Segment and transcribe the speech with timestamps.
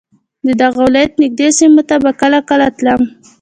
[0.47, 3.01] د دغه ولایت نږدې سیمو ته به کله کله تلم.